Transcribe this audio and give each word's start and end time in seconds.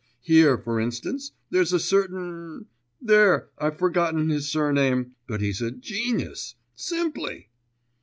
Here, 0.23 0.57
for 0.57 0.79
instance, 0.79 1.31
there's 1.51 1.73
a 1.73 1.79
certain... 1.79 2.65
there, 2.99 3.49
I've 3.59 3.77
forgotten 3.77 4.29
his 4.29 4.49
surname, 4.49 5.11
but 5.27 5.41
he's 5.41 5.61
a 5.61 5.69
genius! 5.69 6.55
simply! 6.73 7.49